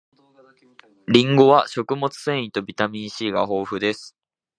[1.09, 4.17] りんごは食物繊維とビタミン C が豊富です